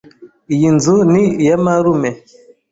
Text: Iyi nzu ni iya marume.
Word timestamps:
Iyi 0.53 0.69
nzu 0.75 0.95
ni 1.11 1.23
iya 1.43 1.57
marume. 1.63 2.09